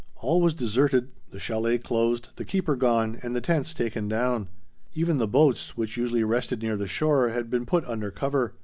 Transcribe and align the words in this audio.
All 0.15 0.41
was 0.41 0.55
deserted; 0.55 1.11
the 1.29 1.37
chalet 1.37 1.77
closed, 1.77 2.29
the 2.35 2.43
keeper 2.43 2.75
gone, 2.75 3.19
and 3.21 3.35
the 3.35 3.39
tents 3.39 3.71
taken 3.71 4.07
down. 4.07 4.47
Even 4.95 5.19
the 5.19 5.27
boats, 5.27 5.77
which 5.77 5.95
usually 5.95 6.23
rested 6.23 6.63
near 6.63 6.75
the 6.75 6.87
shore, 6.87 7.29
had 7.29 7.51
been 7.51 7.67
put 7.67 7.85
under 7.85 8.09
cover. 8.09 8.55